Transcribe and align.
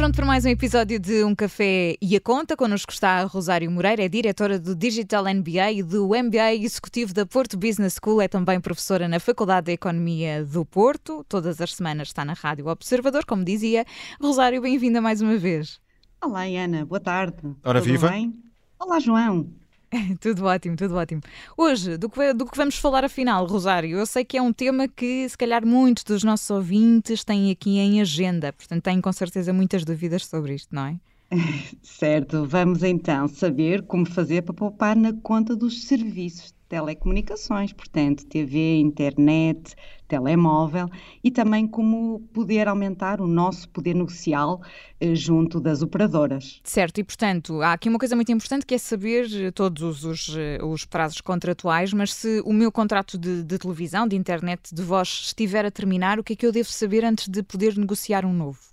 pronto 0.00 0.16
para 0.16 0.24
mais 0.24 0.46
um 0.46 0.48
episódio 0.48 0.98
de 0.98 1.22
Um 1.24 1.34
Café 1.34 1.94
e 2.00 2.16
a 2.16 2.20
Conta. 2.22 2.56
Connosco 2.56 2.90
está 2.90 3.20
a 3.20 3.24
Rosário 3.24 3.70
Moreira, 3.70 4.02
é 4.02 4.08
diretora 4.08 4.58
do 4.58 4.74
Digital 4.74 5.24
MBA 5.24 5.72
e 5.72 5.82
do 5.82 6.08
MBA 6.08 6.54
Executivo 6.54 7.12
da 7.12 7.26
Porto 7.26 7.58
Business 7.58 7.98
School. 8.02 8.22
É 8.22 8.26
também 8.26 8.58
professora 8.62 9.06
na 9.06 9.20
Faculdade 9.20 9.66
de 9.66 9.72
Economia 9.72 10.42
do 10.42 10.64
Porto. 10.64 11.22
Todas 11.28 11.60
as 11.60 11.74
semanas 11.74 12.08
está 12.08 12.24
na 12.24 12.32
Rádio 12.32 12.66
Observador, 12.68 13.26
como 13.26 13.44
dizia. 13.44 13.84
Rosário, 14.18 14.62
bem-vinda 14.62 15.02
mais 15.02 15.20
uma 15.20 15.36
vez. 15.36 15.78
Olá, 16.24 16.44
Ana. 16.44 16.86
Boa 16.86 17.00
tarde. 17.00 17.54
Ora, 17.62 17.82
Tudo 17.82 17.92
viva. 17.92 18.08
Bem? 18.08 18.32
Olá, 18.78 18.98
João. 19.00 19.52
tudo 20.20 20.44
ótimo, 20.44 20.76
tudo 20.76 20.96
ótimo. 20.96 21.20
Hoje, 21.56 21.96
do 21.96 22.08
que, 22.08 22.32
do 22.32 22.46
que 22.46 22.56
vamos 22.56 22.76
falar 22.76 23.04
afinal, 23.04 23.46
Rosário? 23.46 23.98
Eu 23.98 24.06
sei 24.06 24.24
que 24.24 24.36
é 24.36 24.42
um 24.42 24.52
tema 24.52 24.86
que 24.86 25.28
se 25.28 25.36
calhar 25.36 25.66
muitos 25.66 26.04
dos 26.04 26.22
nossos 26.22 26.48
ouvintes 26.50 27.24
têm 27.24 27.50
aqui 27.50 27.78
em 27.78 28.00
agenda, 28.00 28.52
portanto 28.52 28.82
têm 28.84 29.00
com 29.00 29.12
certeza 29.12 29.52
muitas 29.52 29.84
dúvidas 29.84 30.26
sobre 30.26 30.54
isto, 30.54 30.74
não 30.74 30.86
é? 30.86 30.96
Certo, 31.82 32.44
vamos 32.46 32.82
então 32.82 33.28
saber 33.28 33.82
como 33.82 34.04
fazer 34.06 34.42
para 34.42 34.54
poupar 34.54 34.96
na 34.96 35.12
conta 35.12 35.54
dos 35.54 35.84
serviços 35.84 36.46
de 36.46 36.54
telecomunicações, 36.68 37.72
portanto, 37.72 38.26
TV, 38.26 38.76
internet, 38.78 39.74
telemóvel 40.10 40.90
e 41.22 41.30
também 41.30 41.68
como 41.68 42.20
poder 42.34 42.66
aumentar 42.66 43.20
o 43.20 43.28
nosso 43.28 43.68
poder 43.68 43.94
negocial 43.94 44.60
eh, 45.00 45.14
junto 45.14 45.60
das 45.60 45.82
operadoras. 45.82 46.60
Certo, 46.64 46.98
e 46.98 47.04
portanto, 47.04 47.62
há 47.62 47.72
aqui 47.72 47.88
uma 47.88 47.98
coisa 47.98 48.16
muito 48.16 48.32
importante 48.32 48.66
que 48.66 48.74
é 48.74 48.78
saber 48.78 49.26
eh, 49.32 49.50
todos 49.52 50.04
os, 50.04 50.36
eh, 50.36 50.58
os 50.62 50.84
prazos 50.84 51.20
contratuais, 51.20 51.92
mas 51.92 52.12
se 52.12 52.42
o 52.44 52.52
meu 52.52 52.72
contrato 52.72 53.16
de, 53.16 53.44
de 53.44 53.58
televisão, 53.58 54.08
de 54.08 54.16
internet, 54.16 54.74
de 54.74 54.82
voz 54.82 55.08
estiver 55.26 55.64
a 55.64 55.70
terminar, 55.70 56.18
o 56.18 56.24
que 56.24 56.32
é 56.32 56.36
que 56.36 56.44
eu 56.44 56.50
devo 56.50 56.68
saber 56.68 57.04
antes 57.04 57.28
de 57.28 57.42
poder 57.42 57.78
negociar 57.78 58.24
um 58.24 58.32
novo? 58.32 58.69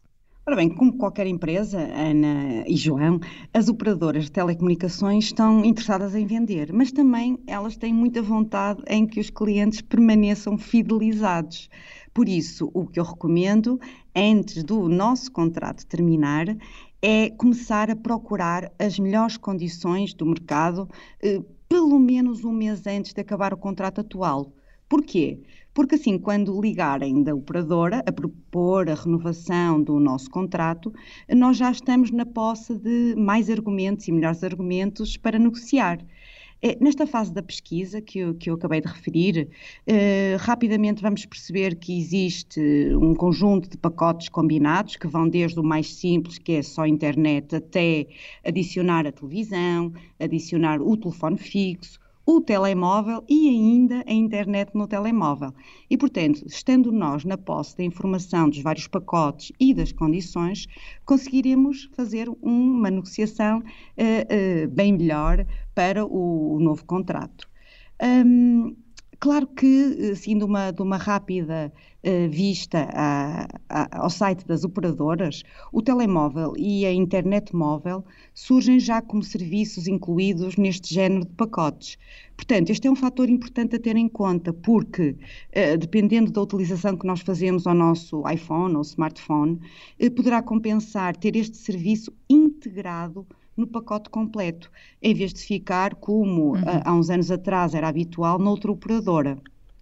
Ora 0.47 0.55
bem, 0.55 0.69
como 0.69 0.97
qualquer 0.97 1.27
empresa, 1.27 1.77
Ana 1.77 2.63
e 2.65 2.77
João, 2.77 3.19
as 3.53 3.67
operadoras 3.67 4.23
de 4.23 4.31
telecomunicações 4.31 5.25
estão 5.25 5.65
interessadas 5.65 6.15
em 6.15 6.25
vender, 6.25 6.71
mas 6.71 6.89
também 6.89 7.37
elas 7.45 7.75
têm 7.75 7.93
muita 7.93 8.21
vontade 8.21 8.81
em 8.87 9.05
que 9.05 9.19
os 9.19 9.29
clientes 9.29 9.81
permaneçam 9.81 10.57
fidelizados. 10.57 11.69
Por 12.13 12.29
isso, 12.29 12.71
o 12.73 12.87
que 12.87 12.97
eu 12.97 13.03
recomendo, 13.03 13.77
antes 14.15 14.63
do 14.63 14.87
nosso 14.87 15.29
contrato 15.33 15.85
terminar, 15.85 16.45
é 17.01 17.29
começar 17.29 17.91
a 17.91 17.95
procurar 17.97 18.71
as 18.79 18.97
melhores 18.97 19.35
condições 19.35 20.13
do 20.13 20.25
mercado, 20.25 20.87
eh, 21.21 21.41
pelo 21.67 21.99
menos 21.99 22.45
um 22.45 22.53
mês 22.53 22.87
antes 22.87 23.13
de 23.13 23.19
acabar 23.19 23.53
o 23.53 23.57
contrato 23.57 23.99
atual. 23.99 24.53
Porquê? 24.89 25.39
Porque 25.73 25.95
assim, 25.95 26.17
quando 26.17 26.59
ligarem 26.59 27.21
da 27.21 27.35
operadora 27.35 28.01
a 28.05 28.11
propor 28.11 28.89
a 28.89 28.95
renovação 28.95 29.83
do 29.83 29.99
nosso 29.99 30.29
contrato, 30.29 30.93
nós 31.29 31.57
já 31.57 31.69
estamos 31.71 32.09
na 32.09 32.25
posse 32.25 32.73
de 32.77 33.13
mais 33.15 33.49
argumentos 33.49 34.07
e 34.07 34.11
melhores 34.11 34.43
argumentos 34.43 35.17
para 35.17 35.37
negociar. 35.37 35.99
Nesta 36.81 37.05
fase 37.05 37.31
da 37.31 37.43
pesquisa 37.43 38.01
que 38.01 38.17
eu, 38.17 38.33
que 38.33 38.49
eu 38.49 38.55
acabei 38.55 38.81
de 38.81 38.87
referir, 38.87 39.47
eh, 39.85 40.35
rapidamente 40.39 41.03
vamos 41.03 41.23
perceber 41.23 41.75
que 41.75 41.95
existe 41.95 42.59
um 42.99 43.13
conjunto 43.13 43.69
de 43.69 43.77
pacotes 43.77 44.27
combinados 44.29 44.95
que 44.95 45.05
vão 45.05 45.29
desde 45.29 45.59
o 45.59 45.63
mais 45.63 45.93
simples, 45.93 46.39
que 46.39 46.53
é 46.53 46.63
só 46.63 46.87
internet, 46.87 47.55
até 47.55 48.07
adicionar 48.43 49.05
a 49.05 49.11
televisão, 49.11 49.93
adicionar 50.19 50.81
o 50.81 50.97
telefone 50.97 51.37
fixo, 51.37 51.99
o 52.27 52.41
telemóvel 52.41 53.23
e 53.29 53.47
ainda 53.47 54.03
a 54.05 54.11
internet 54.11 54.71
no 54.75 54.85
telemóvel. 54.85 55.53
E, 55.89 55.97
portanto, 55.97 56.45
estando 56.45 56.91
nós 56.91 57.23
na 57.23 57.37
posse 57.37 57.77
da 57.77 57.85
informação 57.85 58.49
dos 58.49 58.59
vários 58.59 58.85
pacotes 58.85 59.53
e 59.57 59.73
das 59.73 59.93
condições, 59.93 60.67
conseguiremos 61.05 61.89
fazer 61.95 62.27
uma 62.41 62.91
negociação 62.91 63.59
uh, 63.59 63.61
uh, 63.63 64.67
bem 64.67 64.91
melhor 64.91 65.45
para 65.73 66.05
o, 66.05 66.55
o 66.55 66.59
novo 66.59 66.83
contrato. 66.83 67.47
Um, 68.03 68.75
Claro 69.19 69.47
que, 69.47 70.11
assim, 70.11 70.37
de 70.37 70.43
uma, 70.43 70.69
de 70.69 70.79
uma 70.79 70.95
rápida 70.95 71.73
uh, 72.03 72.29
vista 72.29 72.87
a, 72.93 73.47
a, 73.67 74.03
ao 74.03 74.11
site 74.11 74.45
das 74.45 74.63
operadoras, 74.63 75.41
o 75.71 75.81
telemóvel 75.81 76.53
e 76.55 76.85
a 76.85 76.93
internet 76.93 77.55
móvel 77.55 78.05
surgem 78.35 78.79
já 78.79 79.01
como 79.01 79.23
serviços 79.23 79.87
incluídos 79.87 80.55
neste 80.55 80.93
género 80.93 81.25
de 81.25 81.33
pacotes. 81.33 81.97
Portanto, 82.35 82.69
este 82.69 82.87
é 82.87 82.91
um 82.91 82.95
fator 82.95 83.27
importante 83.27 83.75
a 83.75 83.79
ter 83.79 83.95
em 83.95 84.07
conta, 84.07 84.53
porque, 84.53 85.15
uh, 85.55 85.77
dependendo 85.79 86.31
da 86.31 86.41
utilização 86.43 86.95
que 86.95 87.07
nós 87.07 87.21
fazemos 87.21 87.65
ao 87.65 87.73
nosso 87.73 88.21
iPhone 88.29 88.75
ou 88.75 88.83
smartphone, 88.83 89.59
uh, 89.99 90.11
poderá 90.11 90.43
compensar 90.43 91.17
ter 91.17 91.35
este 91.35 91.57
serviço 91.57 92.13
integrado 92.29 93.25
no 93.57 93.67
pacote 93.67 94.09
completo, 94.09 94.71
em 95.01 95.13
vez 95.13 95.33
de 95.33 95.41
ficar 95.41 95.95
como 95.95 96.53
uhum. 96.53 96.61
há 96.85 96.93
uns 96.93 97.09
anos 97.09 97.31
atrás 97.31 97.73
era 97.73 97.87
habitual 97.87 98.37
noutra 98.37 98.71
operadora. 98.71 99.37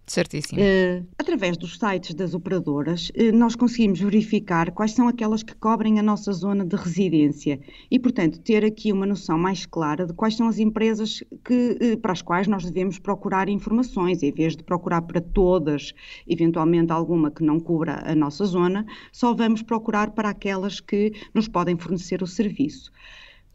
Certíssimo. 0.06 0.60
Uh, 0.60 1.04
através 1.18 1.56
dos 1.56 1.78
sites 1.78 2.14
das 2.14 2.32
operadoras, 2.32 3.10
uh, 3.10 3.36
nós 3.36 3.56
conseguimos 3.56 3.98
verificar 3.98 4.70
quais 4.70 4.92
são 4.92 5.08
aquelas 5.08 5.42
que 5.42 5.52
cobrem 5.56 5.98
a 5.98 6.02
nossa 6.02 6.32
zona 6.32 6.64
de 6.64 6.76
residência 6.76 7.58
e, 7.90 7.98
portanto, 7.98 8.38
ter 8.38 8.64
aqui 8.64 8.92
uma 8.92 9.04
noção 9.04 9.36
mais 9.36 9.66
clara 9.66 10.06
de 10.06 10.12
quais 10.12 10.36
são 10.36 10.46
as 10.46 10.60
empresas 10.60 11.24
que, 11.44 11.76
uh, 11.82 11.98
para 11.98 12.12
as 12.12 12.22
quais 12.22 12.46
nós 12.46 12.64
devemos 12.64 13.00
procurar 13.00 13.48
informações, 13.48 14.22
em 14.22 14.30
vez 14.30 14.56
de 14.56 14.62
procurar 14.62 15.02
para 15.02 15.20
todas, 15.20 15.92
eventualmente 16.28 16.92
alguma 16.92 17.28
que 17.28 17.42
não 17.42 17.58
cubra 17.58 18.08
a 18.08 18.14
nossa 18.14 18.44
zona, 18.44 18.86
só 19.10 19.34
vamos 19.34 19.60
procurar 19.60 20.12
para 20.12 20.28
aquelas 20.28 20.78
que 20.78 21.12
nos 21.34 21.48
podem 21.48 21.76
fornecer 21.76 22.22
o 22.22 22.28
serviço. 22.28 22.92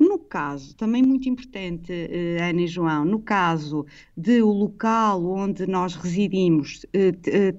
No 0.02 0.21
caso, 0.32 0.74
também 0.76 1.04
muito 1.04 1.28
importante, 1.28 1.92
Ana 2.40 2.62
e 2.62 2.68
João, 2.68 3.04
no 3.04 3.20
caso 3.20 3.86
de 4.16 4.42
o 4.42 4.50
local 4.50 5.26
onde 5.26 5.68
nós 5.68 5.96
residimos 5.96 6.86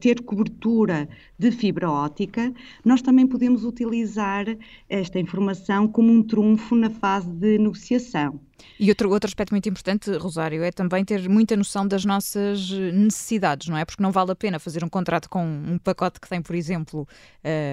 ter 0.01 0.23
cobertura 0.23 1.07
de 1.39 1.51
fibra 1.51 1.91
ótica, 1.91 2.51
nós 2.83 3.03
também 3.03 3.27
podemos 3.27 3.63
utilizar 3.65 4.47
esta 4.89 5.19
informação 5.19 5.87
como 5.87 6.11
um 6.11 6.23
trunfo 6.23 6.75
na 6.75 6.89
fase 6.89 7.31
de 7.31 7.59
negociação. 7.59 8.41
E 8.79 8.89
outro, 8.91 9.11
outro 9.11 9.27
aspecto 9.27 9.51
muito 9.51 9.69
importante, 9.69 10.09
Rosário, 10.17 10.63
é 10.63 10.71
também 10.71 11.05
ter 11.05 11.29
muita 11.29 11.57
noção 11.57 11.87
das 11.87 12.05
nossas 12.05 12.71
necessidades, 12.71 13.69
não 13.69 13.77
é? 13.77 13.85
Porque 13.85 14.01
não 14.01 14.13
vale 14.13 14.31
a 14.31 14.37
pena 14.37 14.61
fazer 14.61 14.85
um 14.85 14.89
contrato 14.89 15.29
com 15.29 15.45
um 15.45 15.79
pacote 15.79 16.21
que 16.21 16.29
tem, 16.29 16.41
por 16.41 16.55
exemplo, 16.55 17.07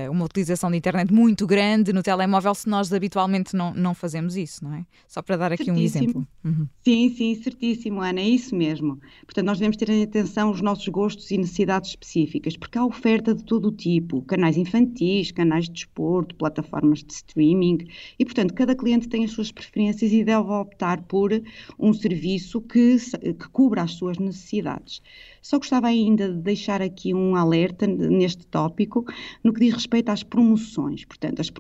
uma 0.10 0.26
utilização 0.26 0.72
de 0.72 0.78
internet 0.78 1.14
muito 1.14 1.46
grande 1.46 1.94
no 1.94 2.02
telemóvel 2.02 2.56
se 2.56 2.68
nós 2.68 2.92
habitualmente 2.92 3.56
não, 3.56 3.72
não 3.74 3.94
fazemos 3.94 4.36
isso, 4.36 4.64
não 4.64 4.74
é? 4.74 4.86
Só 5.08 5.22
para 5.24 5.38
dar 5.38 5.52
aqui 5.52 5.66
certíssimo. 5.66 5.80
um 5.82 6.04
exemplo. 6.04 6.28
Uhum. 6.46 6.68
Sim, 6.84 7.10
sim, 7.10 7.36
certíssimo, 7.36 8.02
Ana, 8.02 8.20
é 8.20 8.30
isso 8.30 8.56
mesmo. 8.56 9.00
Portanto, 9.26 9.46
nós 9.46 9.58
devemos 9.58 9.76
ter 9.76 9.90
em 9.90 10.04
atenção 10.04 10.52
os 10.52 10.62
nossos 10.62 10.88
gostos 10.88 11.32
e 11.32 11.38
necessidades 11.38 11.90
específicas, 11.90 12.56
porque 12.56 12.78
há 12.78 12.86
oferta 12.86 13.34
de 13.34 13.44
todo 13.44 13.70
o 13.70 13.72
tipo, 13.72 14.22
canais 14.22 14.56
infantis, 14.56 15.32
canais 15.32 15.66
de 15.66 15.72
desporto, 15.72 16.36
plataformas 16.36 17.04
de 17.04 17.12
streaming, 17.14 17.88
e 18.20 18.26
portanto, 18.26 18.54
cada 18.54 18.76
cliente 18.76 19.10
tem 19.10 19.26
as 19.26 19.32
suas 19.32 19.52
preferências 19.52 20.12
e 20.12 20.24
deve 20.24 20.50
optar 20.52 21.02
por 21.04 21.32
um 21.80 21.94
serviço 21.94 22.62
que, 22.62 22.98
que 22.98 23.50
cubra 23.50 23.82
as 23.82 23.94
suas 23.94 24.20
necessidades. 24.20 25.02
Só 25.42 25.58
gostava 25.58 25.88
ainda 25.88 26.30
de 26.30 26.40
deixar 26.42 26.82
aqui 26.82 27.14
um 27.14 27.36
alerta 27.36 27.88
neste 27.88 28.46
tópico 28.46 29.06
no 29.44 29.54
que 29.54 29.62
diz 29.62 29.74
respeito 29.74 30.10
às 30.10 30.22
promoções. 30.22 31.06
Portanto, 31.06 31.40
as, 31.40 31.52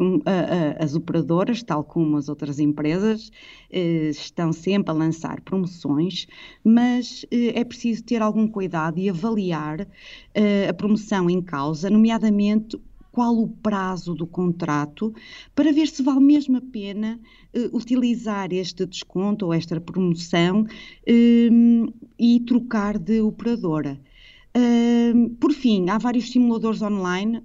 as 0.77 0.95
operadoras, 0.95 1.63
tal 1.63 1.83
como 1.83 2.17
as 2.17 2.29
outras 2.29 2.59
empresas, 2.59 3.18
estão 3.71 4.51
sempre 4.51 4.91
a 4.91 4.93
lançar 4.93 5.41
promoções, 5.41 6.27
mas 6.63 7.25
é 7.31 7.63
preciso 7.63 8.03
ter 8.03 8.21
algum 8.21 8.47
cuidado 8.47 8.99
e 8.99 9.09
avaliar 9.09 9.87
a 10.67 10.73
promoção 10.73 11.29
em 11.29 11.41
causa, 11.41 11.89
nomeadamente 11.89 12.77
qual 13.11 13.37
o 13.37 13.47
prazo 13.47 14.13
do 14.13 14.25
contrato, 14.25 15.13
para 15.55 15.73
ver 15.73 15.87
se 15.87 16.01
vale 16.03 16.19
mesmo 16.21 16.57
a 16.57 16.61
pena 16.61 17.19
uh, 17.53 17.75
utilizar 17.75 18.53
este 18.53 18.85
desconto 18.85 19.45
ou 19.45 19.53
esta 19.53 19.79
promoção 19.81 20.61
uh, 20.61 21.93
e 22.17 22.39
trocar 22.41 22.97
de 22.97 23.21
operadora. 23.21 23.99
Uh, 24.57 25.29
por 25.39 25.53
fim, 25.53 25.89
há 25.89 25.97
vários 25.97 26.31
simuladores 26.31 26.81
online 26.81 27.41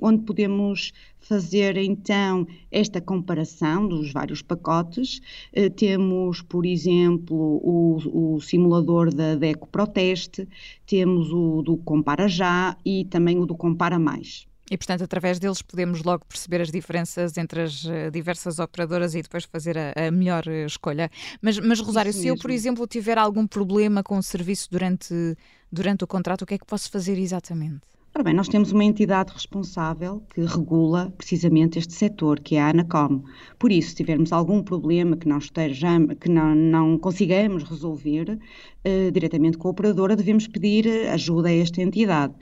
onde 0.00 0.22
podemos 0.22 0.92
fazer 1.18 1.76
então 1.76 2.46
esta 2.70 3.00
comparação 3.00 3.88
dos 3.88 4.12
vários 4.12 4.42
pacotes. 4.42 5.20
temos, 5.76 6.42
por 6.42 6.64
exemplo, 6.64 7.36
o, 7.36 8.36
o 8.36 8.40
simulador 8.40 9.12
da 9.12 9.34
Deco 9.34 9.66
Proteste, 9.68 10.48
temos 10.86 11.32
o 11.32 11.62
do 11.62 11.76
Compara 11.78 12.28
Já 12.28 12.76
e 12.84 13.04
também 13.06 13.38
o 13.38 13.46
do 13.46 13.56
Compara 13.56 13.98
Mais. 13.98 14.46
E, 14.70 14.76
portanto, 14.76 15.04
através 15.04 15.38
deles 15.38 15.62
podemos 15.62 16.02
logo 16.02 16.24
perceber 16.26 16.60
as 16.60 16.70
diferenças 16.70 17.36
entre 17.38 17.62
as 17.62 17.84
uh, 17.84 18.10
diversas 18.12 18.58
operadoras 18.58 19.14
e 19.14 19.22
depois 19.22 19.44
fazer 19.44 19.78
a, 19.78 19.92
a 20.08 20.10
melhor 20.10 20.44
uh, 20.46 20.66
escolha. 20.66 21.10
Mas, 21.40 21.58
mas 21.58 21.78
Rosário, 21.80 22.10
Isso 22.10 22.18
se 22.18 22.24
mesmo. 22.24 22.38
eu, 22.38 22.42
por 22.42 22.50
exemplo, 22.50 22.86
tiver 22.86 23.16
algum 23.16 23.46
problema 23.46 24.02
com 24.02 24.18
o 24.18 24.22
serviço 24.22 24.68
durante, 24.70 25.14
durante 25.70 26.02
o 26.02 26.06
contrato, 26.06 26.42
o 26.42 26.46
que 26.46 26.54
é 26.54 26.58
que 26.58 26.66
posso 26.66 26.90
fazer 26.90 27.16
exatamente? 27.18 27.82
Ora 28.16 28.24
bem, 28.24 28.32
nós 28.32 28.48
temos 28.48 28.72
uma 28.72 28.82
entidade 28.82 29.30
responsável 29.30 30.22
que 30.34 30.40
regula 30.40 31.12
precisamente 31.18 31.78
este 31.78 31.92
setor, 31.92 32.40
que 32.40 32.56
é 32.56 32.62
a 32.62 32.70
ANACOM. 32.70 33.22
Por 33.58 33.70
isso, 33.70 33.90
se 33.90 33.96
tivermos 33.96 34.32
algum 34.32 34.62
problema 34.62 35.18
que 35.18 35.28
não, 35.28 35.36
estejamos, 35.36 36.16
que 36.18 36.30
não, 36.30 36.54
não 36.54 36.98
consigamos 36.98 37.62
resolver 37.62 38.30
uh, 38.30 39.10
diretamente 39.12 39.58
com 39.58 39.68
a 39.68 39.70
operadora, 39.70 40.16
devemos 40.16 40.48
pedir 40.48 40.88
ajuda 41.10 41.50
a 41.50 41.56
esta 41.56 41.82
entidade. 41.82 42.32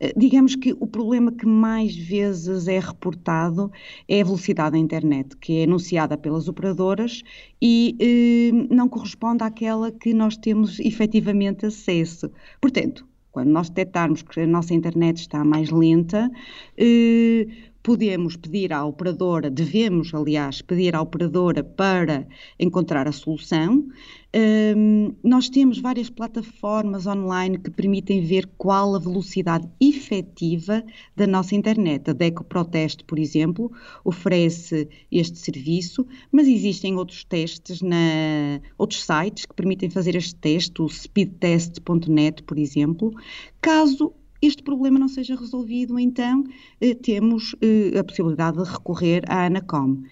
Uh, 0.00 0.18
digamos 0.18 0.56
que 0.56 0.74
o 0.78 0.86
problema 0.86 1.32
que 1.32 1.46
mais 1.46 1.94
vezes 1.94 2.68
é 2.68 2.78
reportado 2.78 3.70
é 4.08 4.20
a 4.20 4.24
velocidade 4.24 4.72
da 4.72 4.78
internet, 4.78 5.36
que 5.36 5.60
é 5.60 5.64
anunciada 5.64 6.16
pelas 6.16 6.48
operadoras 6.48 7.22
e 7.60 7.96
uh, 8.00 8.74
não 8.74 8.88
corresponde 8.88 9.44
àquela 9.44 9.90
que 9.90 10.14
nós 10.14 10.36
temos 10.36 10.80
efetivamente 10.80 11.66
acesso. 11.66 12.30
Portanto, 12.60 13.06
quando 13.30 13.48
nós 13.50 13.68
detectarmos 13.68 14.22
que 14.22 14.40
a 14.40 14.46
nossa 14.46 14.74
internet 14.74 15.18
está 15.18 15.44
mais 15.44 15.70
lenta, 15.70 16.30
eh, 16.76 17.46
podemos 17.82 18.36
pedir 18.36 18.72
à 18.72 18.84
operadora, 18.84 19.50
devemos, 19.50 20.12
aliás, 20.14 20.60
pedir 20.60 20.94
à 20.94 21.00
operadora 21.00 21.64
para 21.64 22.26
encontrar 22.58 23.08
a 23.08 23.12
solução. 23.12 23.86
Um, 24.32 25.12
nós 25.24 25.48
temos 25.48 25.80
várias 25.80 26.08
plataformas 26.08 27.04
online 27.06 27.58
que 27.58 27.70
permitem 27.70 28.24
ver 28.24 28.48
qual 28.56 28.94
a 28.94 28.98
velocidade 28.98 29.68
efetiva 29.80 30.84
da 31.16 31.26
nossa 31.26 31.56
internet. 31.56 32.10
A 32.10 32.12
Deco 32.12 32.44
Proteste, 32.44 33.02
por 33.02 33.18
exemplo, 33.18 33.72
oferece 34.04 34.88
este 35.10 35.38
serviço, 35.38 36.06
mas 36.30 36.46
existem 36.46 36.96
outros 36.96 37.24
testes, 37.24 37.82
na, 37.82 38.60
outros 38.78 39.02
sites 39.02 39.46
que 39.46 39.54
permitem 39.54 39.90
fazer 39.90 40.14
este 40.14 40.36
teste, 40.36 40.80
o 40.80 40.88
speedtest.net, 40.88 42.44
por 42.44 42.56
exemplo. 42.56 43.12
Caso 43.60 44.14
este 44.42 44.62
problema 44.62 44.98
não 44.98 45.08
seja 45.08 45.36
resolvido, 45.36 45.98
então 45.98 46.44
eh, 46.80 46.94
temos 46.94 47.54
eh, 47.60 47.98
a 47.98 48.04
possibilidade 48.04 48.56
de 48.62 48.70
recorrer 48.70 49.22
à 49.28 49.46
ANACOM. 49.46 50.02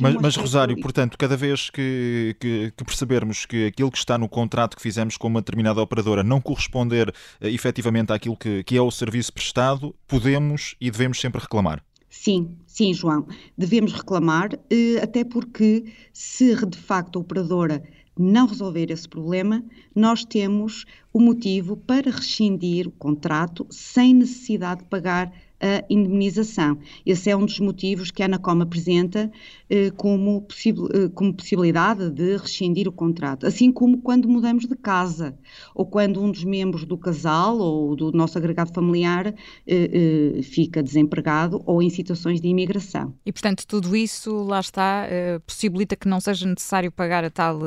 mas, 0.00 0.14
um 0.14 0.20
mas 0.20 0.36
Rosário, 0.36 0.80
portanto, 0.80 1.18
cada 1.18 1.36
vez 1.36 1.70
que, 1.70 2.36
que, 2.40 2.72
que, 2.76 2.84
percebermos 2.84 3.44
que 3.44 3.66
aquilo 3.66 3.90
que 3.90 3.98
está 3.98 4.16
no 4.16 4.28
contrato 4.28 4.76
que 4.76 4.82
fizemos 4.82 5.16
com 5.16 5.28
uma 5.28 5.40
determinada 5.40 5.80
operadora 5.80 6.22
não 6.22 6.40
corresponder 6.40 7.12
eh, 7.40 7.50
efetivamente 7.50 8.12
àquilo 8.12 8.36
que, 8.36 8.62
que 8.62 8.76
é 8.76 8.82
o 8.82 8.90
serviço 8.90 9.32
prestado, 9.32 9.94
podemos 10.06 10.76
e 10.80 10.90
devemos 10.90 11.20
sempre 11.20 11.40
reclamar. 11.40 11.82
Sim, 12.08 12.56
sim, 12.66 12.94
João. 12.94 13.26
Devemos 13.58 13.92
reclamar, 13.92 14.50
eh, 14.70 15.00
até 15.02 15.24
porque 15.24 15.84
se 16.12 16.54
de 16.66 16.78
facto 16.78 17.18
a 17.18 17.22
operadora 17.22 17.82
não 18.18 18.46
resolver 18.46 18.90
esse 18.90 19.08
problema, 19.08 19.64
nós 19.94 20.24
temos 20.24 20.84
o 21.12 21.20
motivo 21.20 21.76
para 21.76 22.10
rescindir 22.10 22.88
o 22.88 22.92
contrato 22.92 23.66
sem 23.70 24.14
necessidade 24.14 24.82
de 24.82 24.88
pagar 24.88 25.32
a 25.60 25.84
indemnização. 25.88 26.78
Esse 27.04 27.30
é 27.30 27.36
um 27.36 27.44
dos 27.44 27.58
motivos 27.60 28.10
que 28.10 28.22
a 28.22 28.26
Anacom 28.26 28.60
apresenta 28.60 29.30
eh, 29.68 29.90
como, 29.96 30.42
possi 30.42 30.70
eh, 30.70 31.08
como, 31.14 31.34
possibilidade 31.34 32.10
de 32.10 32.36
rescindir 32.36 32.86
o 32.86 32.92
contrato. 32.92 33.46
Assim 33.46 33.72
como 33.72 33.98
quando 34.00 34.28
mudamos 34.28 34.66
de 34.66 34.76
casa, 34.76 35.36
ou 35.74 35.86
quando 35.86 36.22
um 36.22 36.30
dos 36.30 36.44
membros 36.44 36.84
do 36.84 36.96
casal 36.98 37.58
ou 37.58 37.96
do 37.96 38.12
nosso 38.12 38.36
agregado 38.38 38.72
familiar 38.72 39.34
eh, 39.66 40.36
eh 40.36 40.42
fica 40.42 40.82
desempregado 40.82 41.62
ou 41.66 41.82
em 41.82 41.90
situações 41.90 42.40
de 42.40 42.48
imigração. 42.48 43.14
E, 43.24 43.32
portanto, 43.32 43.66
tudo 43.66 43.96
isso, 43.96 44.44
lá 44.44 44.60
está, 44.60 45.06
eh, 45.08 45.38
possibilita 45.40 45.96
que 45.96 46.08
não 46.08 46.20
seja 46.20 46.46
necessário 46.46 46.92
pagar 46.92 47.24
a 47.24 47.30
tal 47.30 47.60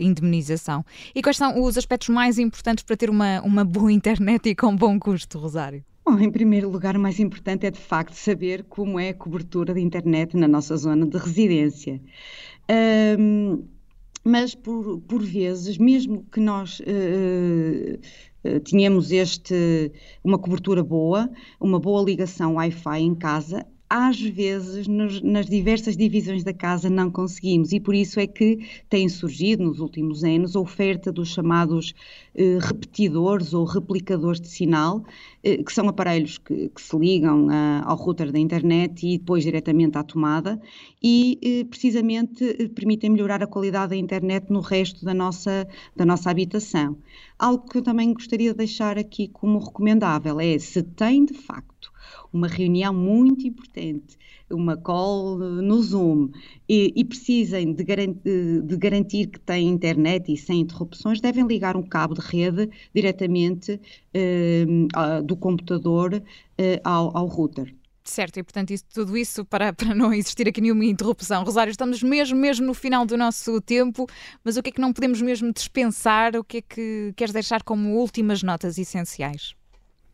indemnização. 0.00 0.84
E 1.14 1.22
quais 1.22 1.36
são 1.36 1.62
os 1.62 1.76
aspectos 1.76 2.08
mais 2.08 2.38
importantes 2.38 2.84
para 2.84 2.96
ter 2.96 3.10
uma, 3.10 3.40
uma 3.42 3.64
boa 3.64 3.92
internet 3.92 4.48
e 4.48 4.54
com 4.54 4.74
bom 4.74 4.98
custo, 4.98 5.38
Rosário? 5.38 5.84
Bom, 6.08 6.20
em 6.20 6.30
primeiro 6.30 6.70
lugar, 6.70 6.96
o 6.96 7.00
mais 7.00 7.18
importante 7.18 7.66
é 7.66 7.70
de 7.70 7.80
facto 7.80 8.14
saber 8.14 8.62
como 8.68 8.96
é 8.96 9.08
a 9.08 9.14
cobertura 9.14 9.74
de 9.74 9.80
internet 9.80 10.36
na 10.36 10.46
nossa 10.46 10.76
zona 10.76 11.04
de 11.04 11.18
residência. 11.18 12.00
Um, 13.18 13.64
mas 14.22 14.54
por, 14.54 15.00
por 15.00 15.20
vezes, 15.20 15.78
mesmo 15.78 16.24
que 16.30 16.38
nós 16.38 16.78
uh, 16.78 17.98
uh, 18.48 18.60
tenhamos 18.60 19.10
este, 19.10 19.90
uma 20.22 20.38
cobertura 20.38 20.84
boa, 20.84 21.28
uma 21.58 21.80
boa 21.80 22.04
ligação 22.04 22.54
Wi-Fi 22.54 23.00
em 23.00 23.14
casa, 23.16 23.66
às 23.88 24.20
vezes 24.20 24.88
nos, 24.88 25.22
nas 25.22 25.46
diversas 25.46 25.96
divisões 25.96 26.42
da 26.42 26.52
casa 26.52 26.90
não 26.90 27.10
conseguimos 27.10 27.72
e 27.72 27.78
por 27.78 27.94
isso 27.94 28.18
é 28.18 28.26
que 28.26 28.66
tem 28.88 29.08
surgido 29.08 29.62
nos 29.62 29.78
últimos 29.78 30.24
anos 30.24 30.56
a 30.56 30.60
oferta 30.60 31.12
dos 31.12 31.28
chamados 31.28 31.94
eh, 32.34 32.58
repetidores 32.60 33.54
ou 33.54 33.64
replicadores 33.64 34.40
de 34.40 34.48
sinal, 34.48 35.04
eh, 35.42 35.62
que 35.62 35.72
são 35.72 35.88
aparelhos 35.88 36.38
que, 36.38 36.68
que 36.68 36.82
se 36.82 36.96
ligam 36.98 37.48
a, 37.48 37.84
ao 37.86 37.96
router 37.96 38.32
da 38.32 38.38
internet 38.38 39.06
e 39.06 39.18
depois 39.18 39.44
diretamente 39.44 39.96
à 39.96 40.02
tomada 40.02 40.60
e 41.02 41.38
eh, 41.42 41.64
precisamente 41.64 42.44
eh, 42.44 42.68
permitem 42.68 43.10
melhorar 43.10 43.42
a 43.42 43.46
qualidade 43.46 43.90
da 43.90 43.96
internet 43.96 44.50
no 44.50 44.60
resto 44.60 45.04
da 45.04 45.14
nossa, 45.14 45.68
da 45.94 46.04
nossa 46.04 46.30
habitação. 46.30 46.96
Algo 47.38 47.68
que 47.68 47.78
eu 47.78 47.82
também 47.82 48.14
gostaria 48.14 48.52
de 48.52 48.58
deixar 48.58 48.98
aqui 48.98 49.28
como 49.28 49.58
recomendável 49.58 50.40
é 50.40 50.58
se 50.58 50.82
tem 50.82 51.24
de 51.24 51.34
facto 51.34 51.92
uma 52.32 52.48
reunião 52.48 52.94
muito 52.94 53.46
importante, 53.46 54.16
uma 54.50 54.76
call 54.76 55.38
no 55.38 55.82
Zoom, 55.82 56.30
e, 56.68 56.92
e 56.96 57.04
precisem 57.04 57.74
de, 57.74 57.84
de, 57.84 58.76
garantir 58.78 59.26
que 59.26 59.40
têm 59.40 59.68
internet 59.68 60.32
e 60.32 60.36
sem 60.36 60.60
interrupções, 60.60 61.20
devem 61.20 61.46
ligar 61.46 61.76
um 61.76 61.82
cabo 61.82 62.14
de 62.14 62.20
rede 62.20 62.70
diretamente 62.94 63.80
eh, 64.14 64.64
do 65.24 65.36
computador 65.36 66.22
eh, 66.56 66.80
ao, 66.84 67.16
ao 67.16 67.26
router. 67.26 67.74
Certo, 68.08 68.38
e 68.38 68.42
portanto 68.42 68.70
isso, 68.70 68.84
tudo 68.94 69.16
isso 69.16 69.44
para, 69.44 69.72
para 69.72 69.94
não 69.94 70.12
existir 70.12 70.48
aqui 70.48 70.60
nenhuma 70.60 70.84
interrupção. 70.84 71.42
Rosário, 71.44 71.70
estamos 71.70 72.02
mesmo, 72.02 72.38
mesmo 72.38 72.64
no 72.64 72.72
final 72.72 73.04
do 73.04 73.16
nosso 73.16 73.60
tempo, 73.60 74.06
mas 74.44 74.56
o 74.56 74.62
que 74.62 74.70
é 74.70 74.72
que 74.72 74.80
não 74.80 74.92
podemos 74.92 75.20
mesmo 75.20 75.52
dispensar? 75.52 76.36
O 76.36 76.44
que 76.44 76.58
é 76.58 76.62
que 76.62 77.12
queres 77.16 77.32
deixar 77.32 77.62
como 77.64 77.96
últimas 77.96 78.42
notas 78.42 78.78
essenciais? 78.78 79.54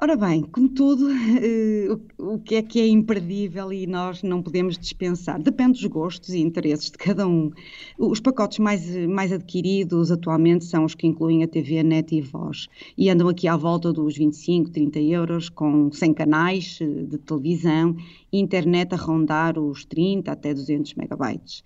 Ora 0.03 0.17
bem, 0.17 0.43
como 0.43 0.69
tudo, 0.69 1.09
eh, 1.13 1.87
o, 2.19 2.37
que 2.41 2.57
é 2.57 2.63
que 2.63 2.81
é 2.81 2.89
imperdível 2.89 3.73
e 3.73 3.87
nós 3.87 4.21
não 4.25 4.43
podemos 4.43 4.77
dispensar? 4.77 5.41
Depende 5.41 5.81
dos 5.81 5.85
gostos 5.85 6.31
e 6.31 6.41
interesses 6.41 6.91
de 6.91 6.99
cada 6.99 7.25
um. 7.25 7.53
Os 7.97 8.19
pacotes 8.19 8.59
mais, 8.59 8.85
mais 9.07 9.31
adquiridos 9.31 10.11
atualmente 10.11 10.65
são 10.65 10.85
os 10.85 10.97
que 10.97 11.07
incluem 11.07 11.45
a 11.45 11.47
TV, 11.47 11.85
net 11.85 12.17
e 12.17 12.21
voz. 12.21 12.67
E 12.99 13.11
andam 13.11 13.29
aqui 13.29 13.47
à 13.47 13.57
volta 13.57 13.93
dos 13.93 14.17
25, 14.17 14.71
30 14.71 14.99
euros, 14.99 15.49
com 15.49 15.93
100 15.93 16.15
canais 16.15 16.81
eh, 16.81 17.05
de 17.05 17.19
televisão 17.19 17.97
internet 18.33 18.95
a 18.95 18.97
rondar 18.97 19.57
os 19.57 19.85
30 19.85 20.33
até 20.33 20.53
200 20.53 20.95
megabytes. 20.95 21.63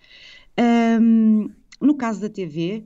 Um, 1.01 1.49
no 1.81 1.95
caso 1.95 2.21
da 2.21 2.29
TV, 2.29 2.85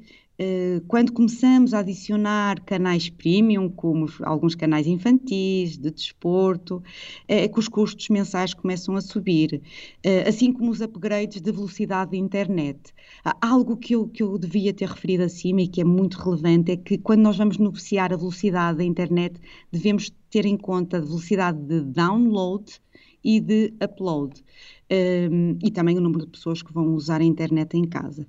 quando 0.89 1.13
começamos 1.13 1.75
a 1.75 1.81
adicionar 1.81 2.63
canais 2.65 3.11
premium, 3.11 3.69
como 3.69 4.07
alguns 4.23 4.55
canais 4.55 4.87
infantis, 4.87 5.77
de 5.77 5.91
desporto, 5.91 6.83
é 7.29 7.47
que 7.47 7.59
os 7.59 7.69
custos 7.69 8.09
mensais 8.09 8.55
começam 8.55 8.97
a 8.97 9.03
subir, 9.03 9.61
eh, 10.03 10.27
assim 10.27 10.51
como 10.53 10.71
os 10.71 10.81
upgrades 10.81 11.43
de 11.43 11.53
velocidade 11.53 12.13
de 12.13 12.17
internet. 12.17 12.95
Algo 13.41 13.77
que 13.77 13.95
eu, 13.95 14.09
que 14.09 14.23
eu 14.23 14.39
devia 14.39 14.73
ter 14.73 14.89
referido 14.89 15.25
acima 15.25 15.61
e 15.63 15.69
que 15.69 15.83
é 15.83 15.85
muito 15.85 16.19
relevante 16.19 16.73
é 16.73 16.77
que 16.77 16.97
quando 16.97 17.21
nós 17.21 17.37
vamos 17.37 17.59
negociar 17.59 18.13
a 18.13 18.17
velocidade 18.17 18.79
da 18.79 18.85
internet, 18.85 19.39
devemos 19.71 20.11
ter 20.31 20.47
em 20.47 20.57
conta 20.57 20.97
a 20.97 21.01
velocidade 21.01 21.59
de 21.67 21.83
download 21.83 22.81
e 23.23 23.41
de 23.41 23.75
upload, 23.83 24.43
e 25.63 25.71
também 25.71 25.99
o 25.99 26.01
número 26.01 26.25
de 26.25 26.31
pessoas 26.33 26.63
que 26.63 26.73
vão 26.73 26.95
usar 26.95 27.21
a 27.21 27.25
internet 27.25 27.77
em 27.77 27.85
casa. 27.85 28.27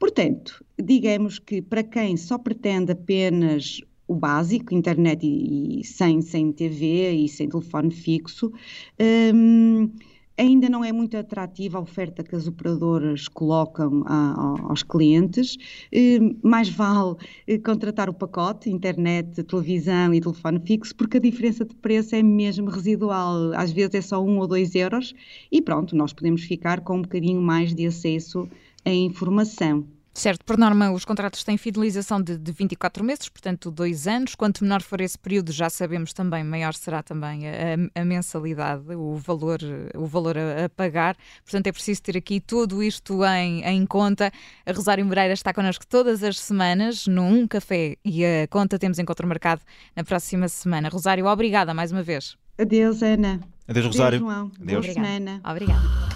Portanto, 0.00 0.64
digamos 0.82 1.38
que 1.38 1.60
para 1.60 1.84
quem 1.84 2.16
só 2.16 2.38
pretende 2.38 2.92
apenas 2.92 3.82
o 4.08 4.14
básico, 4.14 4.74
internet 4.74 5.24
e, 5.24 5.80
e 5.80 5.84
sem, 5.84 6.22
sem 6.22 6.50
TV 6.50 7.12
e 7.12 7.28
sem 7.28 7.50
telefone 7.50 7.90
fixo, 7.90 8.50
um, 8.98 9.90
ainda 10.38 10.70
não 10.70 10.82
é 10.82 10.90
muito 10.90 11.18
atrativa 11.18 11.76
a 11.76 11.82
oferta 11.82 12.24
que 12.24 12.34
as 12.34 12.48
operadoras 12.48 13.28
colocam 13.28 14.02
a, 14.06 14.32
a, 14.32 14.70
aos 14.70 14.82
clientes. 14.82 15.58
Um, 15.94 16.34
mais 16.42 16.70
vale 16.70 17.16
eh, 17.46 17.58
contratar 17.58 18.08
o 18.08 18.14
pacote, 18.14 18.70
internet, 18.70 19.44
televisão 19.44 20.14
e 20.14 20.20
telefone 20.20 20.60
fixo, 20.64 20.96
porque 20.96 21.18
a 21.18 21.20
diferença 21.20 21.62
de 21.62 21.74
preço 21.74 22.14
é 22.14 22.22
mesmo 22.22 22.70
residual. 22.70 23.52
Às 23.54 23.70
vezes 23.70 23.94
é 23.96 24.00
só 24.00 24.24
um 24.24 24.38
ou 24.38 24.46
dois 24.46 24.74
euros 24.74 25.14
e 25.52 25.60
pronto, 25.60 25.94
nós 25.94 26.14
podemos 26.14 26.42
ficar 26.42 26.80
com 26.80 26.96
um 26.96 27.02
bocadinho 27.02 27.42
mais 27.42 27.74
de 27.74 27.86
acesso 27.86 28.48
a 28.84 28.90
informação. 28.90 29.86
Certo, 30.12 30.44
por 30.44 30.58
norma 30.58 30.90
os 30.90 31.04
contratos 31.04 31.44
têm 31.44 31.56
fidelização 31.56 32.20
de, 32.20 32.36
de 32.36 32.50
24 32.50 33.02
meses, 33.04 33.28
portanto 33.28 33.70
dois 33.70 34.08
anos. 34.08 34.34
Quanto 34.34 34.64
menor 34.64 34.82
for 34.82 35.00
esse 35.00 35.16
período, 35.16 35.52
já 35.52 35.70
sabemos 35.70 36.12
também, 36.12 36.42
maior 36.42 36.74
será 36.74 37.00
também 37.02 37.48
a, 37.48 38.00
a 38.00 38.04
mensalidade, 38.04 38.82
o 38.94 39.16
valor, 39.16 39.60
o 39.94 40.06
valor 40.06 40.36
a, 40.36 40.64
a, 40.64 40.68
pagar. 40.68 41.16
Portanto 41.44 41.68
é 41.68 41.72
preciso 41.72 42.02
ter 42.02 42.16
aqui 42.16 42.40
tudo 42.40 42.82
isto 42.82 43.24
em, 43.24 43.62
em 43.62 43.86
conta. 43.86 44.32
A 44.66 44.72
Rosário 44.72 45.06
Moreira 45.06 45.32
está 45.32 45.54
connosco 45.54 45.86
todas 45.86 46.24
as 46.24 46.38
semanas 46.40 47.06
no 47.06 47.22
Um 47.22 47.46
Café 47.46 47.96
e 48.04 48.24
a 48.24 48.48
conta 48.48 48.78
temos 48.78 48.98
encontro 48.98 49.26
marcado 49.28 49.62
na 49.94 50.02
próxima 50.02 50.48
semana. 50.48 50.88
Rosário, 50.88 51.26
obrigada 51.26 51.72
mais 51.72 51.92
uma 51.92 52.02
vez. 52.02 52.36
Adeus, 52.58 53.00
Ana. 53.02 53.40
Adeus, 53.66 53.86
Rosário. 53.86 54.18
Adeus, 54.18 54.32
João. 54.32 54.52
Adeus. 54.60 54.86
Boa 54.86 54.94
semana. 54.94 55.40
Obrigada. 55.48 56.09